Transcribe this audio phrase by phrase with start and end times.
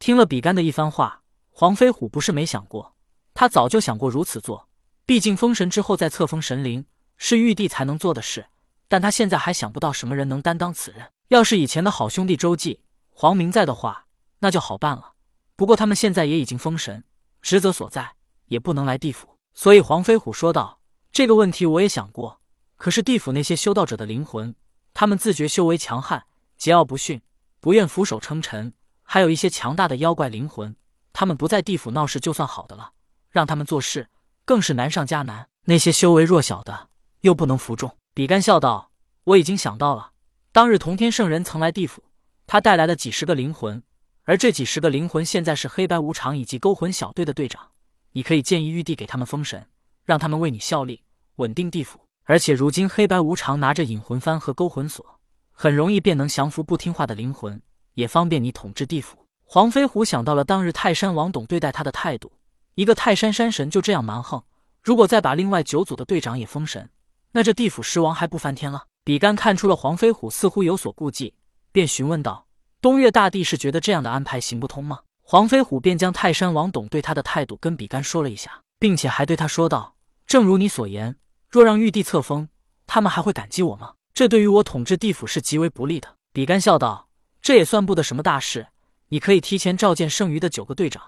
[0.00, 1.20] 听了比干的一番话，
[1.50, 2.96] 黄飞虎不是没想过，
[3.34, 4.66] 他早就想过如此做。
[5.04, 6.86] 毕竟封神之后再册封神灵
[7.18, 8.46] 是玉帝才能做的事，
[8.88, 11.12] 但他现在还想不到什么人能担当此任。
[11.28, 14.06] 要是以前的好兄弟周记、黄明在的话，
[14.38, 15.12] 那就好办了。
[15.54, 17.04] 不过他们现在也已经封神，
[17.42, 18.14] 职责所在
[18.46, 20.80] 也不能来地府，所以黄飞虎说道
[21.12, 22.40] ：“这个问题我也想过，
[22.76, 24.54] 可是地府那些修道者的灵魂，
[24.94, 26.24] 他们自觉修为强悍，
[26.58, 27.20] 桀骜不驯，
[27.60, 28.72] 不愿俯首称臣；
[29.12, 30.76] 还有一些强大的妖怪灵魂，
[31.12, 32.92] 他们不在地府闹事就算好的了，
[33.28, 34.06] 让他们做事。”
[34.46, 35.48] 更是难上加难。
[35.64, 36.90] 那些修为弱小的
[37.22, 37.96] 又不能服众。
[38.14, 38.92] 比干笑道
[39.24, 40.12] ：“我已经想到了。
[40.52, 42.04] 当日同天圣人曾来地府，
[42.46, 43.82] 他带来了几十个灵魂，
[44.22, 47.70] 而这几十个灵魂现在是黑白无常以及勾魂小队的队长。
[48.12, 49.66] 你可以建议玉帝给他们封神，
[50.04, 51.02] 让他们为你效力，
[51.36, 51.98] 稳定地府。
[52.26, 55.04] 而且如今黑白无常拿着引魂幡和勾魂锁，
[55.50, 57.60] 很容易便能降服不听话的灵魂，
[58.00, 62.32] 也方便你统治地府。”黄飞虎想到了当日泰山王董对待他的态度。
[62.74, 64.42] 一个泰山山神就这样蛮横，
[64.82, 66.88] 如果再把另外九组的队长也封神，
[67.32, 68.84] 那这地府尸王还不翻天了？
[69.04, 71.34] 比干看出了黄飞虎似乎有所顾忌，
[71.72, 72.46] 便询问道
[72.80, 79.94] ：“东岳大帝是觉得这样的安排行不通吗？”黄飞虎便将泰山王董对他的态度跟比干说了一下，并且还对他说道
[80.26, 81.16] ：“正如你所言，
[81.48, 82.48] 若让玉帝册封，
[82.86, 83.94] 他们还会感激我吗？
[84.14, 87.08] 这对于我统治地府是极为不利的。”比干笑道
[87.42, 88.68] ：“这也算不得什么大事，
[89.08, 91.02] 你可以提前召见剩余的九个队长。”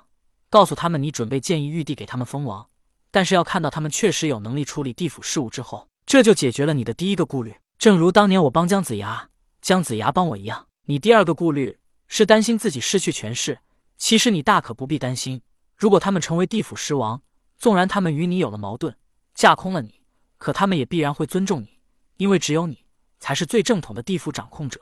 [0.51, 2.69] 告诉他们，你准备建议玉帝给他们封王，
[3.11, 7.55] 但是要看到他们确实有能力处理地府事务之后，这就解决了你的第一个顾虑。
[7.79, 9.31] 正如当年我帮姜子牙，
[9.63, 10.67] 姜子牙帮我一样。
[10.85, 13.59] 你第二个顾虑是担心自己失去权势，
[13.97, 15.41] 其实你大可不必担心。
[15.75, 17.23] 如果他们成为地府尸王，
[17.57, 18.95] 纵然他们与你有了矛盾，
[19.35, 20.03] 架空了你，
[20.37, 21.81] 可他们也必然会尊重你，
[22.19, 22.85] 因为只有你
[23.19, 24.79] 才是最正统的地府掌控者。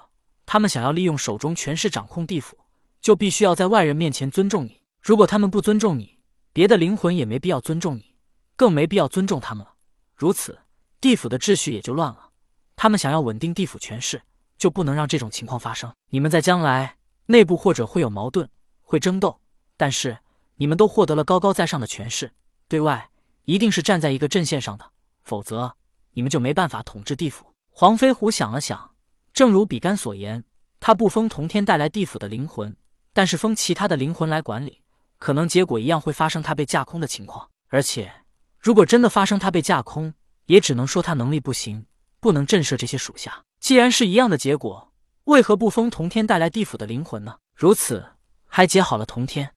[0.53, 2.59] 他们想要利用手中权势掌控地府，
[3.01, 4.83] 就必须要在外人面前尊重你。
[5.01, 6.19] 如果他们不尊重你，
[6.53, 8.17] 别的灵魂也没必要尊重你，
[8.57, 9.75] 更没必要尊重他们了。
[10.17, 10.59] 如此，
[11.01, 12.31] 地府的秩序也就乱了。
[12.75, 14.21] 他们想要稳定地府权势，
[14.59, 15.95] 就不能让这种情况发生。
[16.09, 16.97] 你们在将来
[17.27, 18.51] 内部或者会有矛盾，
[18.83, 19.41] 会争斗，
[19.77, 20.19] 但是
[20.57, 22.33] 你们都获得了高高在上的权势，
[22.67, 23.09] 对外
[23.45, 24.91] 一定是站在一个阵线上的，
[25.23, 25.77] 否则
[26.15, 27.47] 你们就没办法统治地府。
[27.69, 28.90] 黄飞虎想了想，
[29.33, 30.45] 正如比干所言，
[30.79, 32.77] 他不封同天带来地府的灵魂，
[33.13, 34.83] 但是封其他的灵魂来管理。
[35.19, 38.11] 可能结果一样会发生他被架空的情况，而且
[38.59, 40.15] 如果真的发生他被架空，
[40.47, 41.85] 也只能说他能力不行，
[42.21, 43.45] 不能震慑这些属下。
[43.61, 44.93] 既然是一样的结果，
[45.25, 47.37] 为何不封同天带来地府的灵魂呢？
[47.55, 48.05] 如此
[48.47, 49.55] 还结好了同天。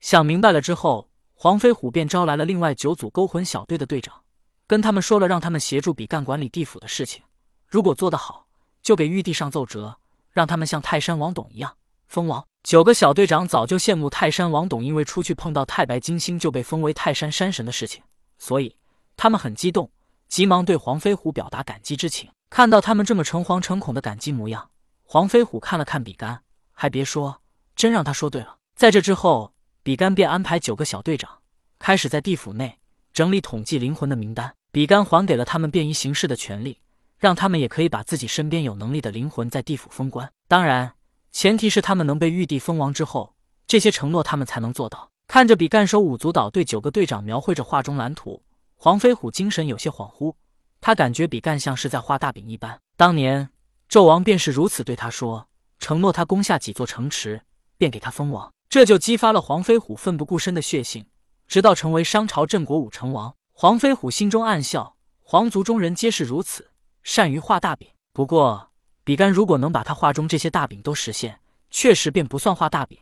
[0.00, 4.22] 想明白了之后，黄飞虎便招来了另外九组勾魂小队的队长，
[4.66, 7.22] 跟他们说了让他们协助比干管理地府的事情。
[7.68, 8.43] 如果做得好，
[8.84, 9.98] 就给玉帝上奏折，
[10.30, 12.46] 让他们像泰山王董一样封王。
[12.62, 18.02] 九个小队长早就羡慕泰山王董，因为出去碰到太白金星就被封为泰山山神的事情，
[18.38, 18.76] 所以
[19.16, 19.90] 他们很激动，
[20.28, 22.30] 急忙对黄飞虎表达感激之情。
[22.50, 24.70] 看到他们这么诚惶诚恐的感激模样，
[25.02, 27.40] 黄飞虎看了看比干，还别说，
[27.74, 28.58] 真让他说对了。
[28.76, 31.38] 在这之后，比干便安排九个小队长
[31.78, 32.78] 开始在地府内
[33.14, 34.54] 整理统计灵魂的名单。
[34.70, 36.80] 比干还给了他们便衣行事的权利，
[37.24, 40.30] 让他们也可以把自己身边有能力的灵魂在地府封官。
[40.46, 40.92] 当然。
[41.32, 43.34] 前提是他们能被玉帝封王之后，
[43.66, 45.10] 这些承诺他们才能做到。
[45.26, 48.40] 看着比干手五足岛对九个队长描绘着画中蓝图，
[48.76, 50.34] 黄飞虎精神有些恍惚。
[50.80, 52.78] 他感觉比干像是在画大饼一般。
[52.96, 53.48] 当年
[53.90, 55.48] 纣王便是如此对他说，
[55.80, 57.42] 承诺他攻下几座城池，
[57.76, 58.52] 便给他封王。
[58.68, 61.06] 这就激发了黄飞虎奋不顾身的血性，
[61.48, 63.34] 直到成为商朝镇国武成王。
[63.52, 66.70] 黄飞虎心中暗笑，皇族中人皆是如此，
[67.04, 67.88] 善于画大饼。
[68.12, 68.72] 不过。
[69.06, 71.38] 比干如果能把他画中这些大饼都实现，
[71.70, 72.98] 确实便不算画大饼，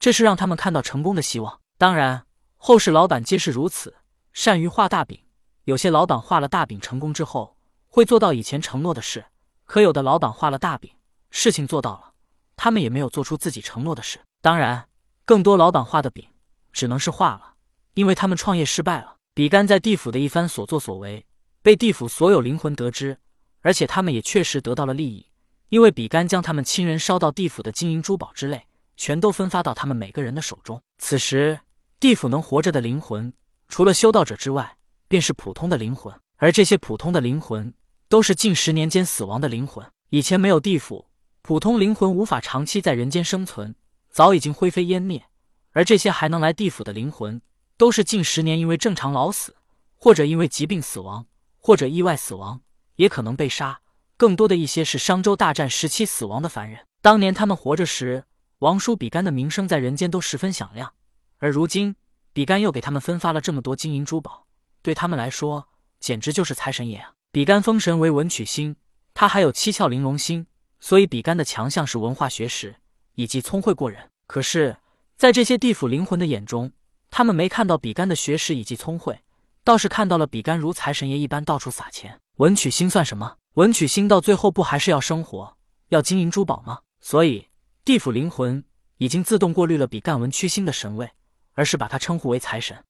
[0.00, 1.60] 这是让他们看到成功的希望。
[1.78, 2.26] 当然，
[2.56, 3.94] 后世老板皆是如此，
[4.32, 5.16] 善于画大饼。
[5.62, 7.56] 有些老板画了大饼成功之后，
[7.86, 9.20] 会做到以前承诺的事；
[9.64, 10.90] 可有的老板画了大饼，
[11.30, 12.14] 事情做到了，
[12.56, 14.18] 他们也没有做出自己承诺的事。
[14.42, 14.88] 当然，
[15.24, 16.28] 更多老板画的饼
[16.72, 17.54] 只能是画了，
[17.94, 19.18] 因为他们创业失败了。
[19.34, 21.24] 比干在地府的一番所作所为，
[21.62, 23.20] 被地府所有灵魂得知，
[23.64, 25.26] 而且他们也确实得到了利益。
[25.70, 30.80] 因为比干将他们亲人烧到地府的金银珠宝之类，全都分发到他们每个人的手中。
[30.98, 31.58] 此时，
[31.98, 33.32] 地府能活着的灵魂，
[33.68, 34.76] 除了修道者之外，
[35.08, 36.14] 便是普通的灵魂。
[36.36, 37.72] 而这些普通的灵魂，
[38.08, 39.84] 都是近十年间死亡的灵魂。
[40.10, 41.08] 以前没有地府，
[41.40, 43.74] 普通灵魂无法长期在人间生存，
[44.10, 45.24] 早已经灰飞烟灭。
[45.72, 47.40] 而这些还能来地府的灵魂，
[47.76, 49.56] 都是近十年因为正常老死，
[49.96, 51.26] 或者因为疾病死亡，
[51.58, 52.60] 或者意外死亡，
[52.96, 53.80] 也可能被杀。
[54.16, 56.86] 更多的一些是商周大战时期死亡的凡人。
[57.02, 58.24] 当年他们活着时，
[58.60, 60.92] 王叔比干的名声在人间都十分响亮，
[61.38, 61.96] 而如今
[62.32, 64.46] 比干又给他们分发了这么多金银珠宝，
[64.80, 65.68] 对他们来说
[65.98, 67.12] 简直就是财神爷啊！
[67.32, 68.76] 比干封神为文曲星，
[69.12, 70.46] 他还有七窍玲珑心，
[70.78, 72.76] 所以比干的强项是文化学识
[73.16, 74.10] 以及聪慧过人。
[74.26, 74.76] 可是，
[75.16, 76.72] 在这些地府灵魂的眼中，
[77.10, 79.20] 他们没看到比干的学识以及聪慧，
[79.64, 82.20] 倒是看到了比干如财神爷一般到处撒钱。
[82.36, 83.38] 文曲星算什么？
[83.54, 85.56] 文曲星到最后不还是要生活，
[85.88, 86.80] 要金银珠宝吗？
[87.00, 87.48] 所以。
[87.82, 88.64] 地府灵魂
[88.96, 91.10] 已经自动过滤了比干文曲星的神位，
[91.52, 92.82] 而是把他称呼为财神。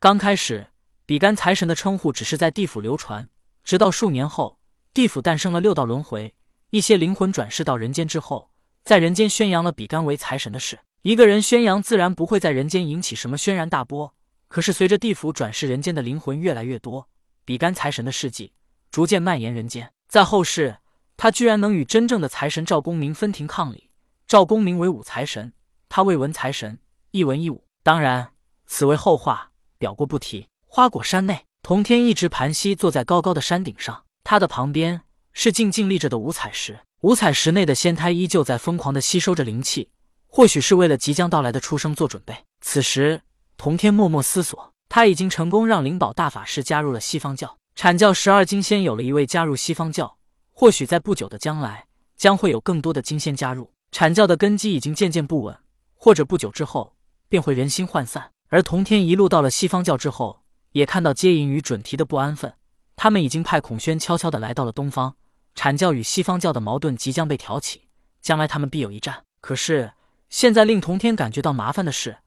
[0.00, 0.68] 刚开始，
[1.04, 3.28] 比干财神的称呼只是在地府流传，
[3.62, 4.58] 直到数年后，
[4.94, 6.34] 地府诞生了六道轮回，
[6.70, 8.50] 一些灵魂转世到人间之后，
[8.82, 10.78] 在人间宣扬了比干为财神的事。
[11.02, 14.14] 一个人宣扬，自然不会在人间引起什么轩然大波。
[14.48, 17.08] 可是随着地府转世人间的灵魂越来越多，
[17.44, 18.52] 比干财神的事迹
[18.90, 19.92] 逐渐蔓延人间。
[20.08, 20.78] 在后世，
[21.16, 23.90] 他居然能与真正的财神赵公明分庭抗礼。
[24.26, 25.52] 赵公明为武财神，
[25.88, 26.78] 他为文财神，
[27.10, 27.64] 一文一武。
[27.82, 28.32] 当然，
[28.66, 30.48] 此为后话，表过不提。
[30.66, 35.02] 花果山内，童天一直盘膝坐在高高的山顶上，他的旁边
[35.32, 36.80] 是静静立着的五彩石。
[37.02, 39.90] 五彩石内的仙胎依旧在疯狂的吸收着灵气，
[40.26, 42.36] 或许是为了即将到来的出生做准备。
[42.60, 43.22] 此时，
[43.58, 50.16] 童天默默思索，他已经成功让灵宝大法师加入了西方教，阐教十二金仙有了一位加入西方教，
[50.52, 53.72] 或许在不久的将来，将会有更多的金仙加入。
[53.90, 55.58] 阐教的根基已经渐渐不稳，
[55.96, 56.94] 或者不久之后
[57.28, 58.30] 便会人心涣散。
[58.48, 60.40] 而童天一路到了西方教之后，
[60.70, 62.54] 也看到接引与准提的不安分。
[62.94, 65.16] 他们已经派孔宣悄悄的来到了东方。
[65.56, 67.88] 阐教与西方教的矛盾即将被挑起，
[68.22, 69.24] 将来他们必有一战。
[69.40, 69.94] 可是
[70.30, 72.18] 现在令童天感觉到麻烦的是，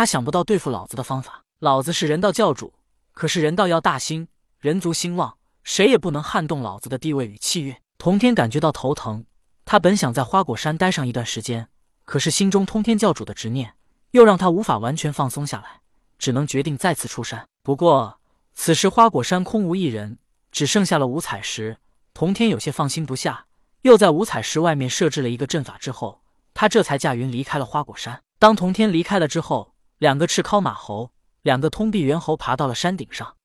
[0.00, 1.44] 他想不到对付老子的方法。
[1.58, 2.72] 老子是人道教主，
[3.12, 7.76] 可是人道要大兴，人族兴旺，谁也不能撼动老子的地位与气运。
[7.98, 9.26] 童天感觉到头疼。
[9.66, 11.68] 他本想在花果山待上一段时间，
[12.06, 13.74] 可是心中通天教主的执念
[14.12, 15.82] 又让他无法完全放松下来，
[16.16, 17.46] 只能决定再次出山。
[17.62, 18.18] 不过
[18.54, 20.16] 此时花果山空无一人，
[20.50, 21.76] 只剩下了五彩石。
[22.14, 23.44] 童天有些放心不下，
[23.82, 26.22] 又在五彩石外面设置了一个阵法之后，
[26.54, 28.22] 他这才驾云离开了花果山。
[28.38, 31.12] 当童天离开了之后，两个赤尻马猴、
[31.42, 33.36] 两个通臂猿猴爬到了山顶上，